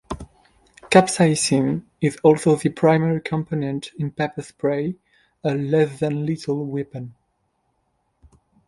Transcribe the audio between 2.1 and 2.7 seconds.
also the